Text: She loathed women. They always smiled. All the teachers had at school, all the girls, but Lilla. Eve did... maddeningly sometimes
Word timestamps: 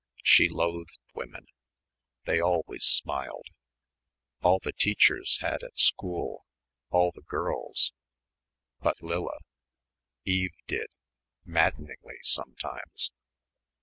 She 0.23 0.49
loathed 0.49 0.97
women. 1.13 1.45
They 2.25 2.39
always 2.41 2.83
smiled. 2.83 3.45
All 4.41 4.57
the 4.57 4.71
teachers 4.73 5.37
had 5.41 5.61
at 5.61 5.77
school, 5.77 6.47
all 6.89 7.11
the 7.11 7.21
girls, 7.21 7.93
but 8.79 9.03
Lilla. 9.03 9.37
Eve 10.35 10.55
did... 10.65 10.87
maddeningly 11.45 12.17
sometimes 12.23 13.11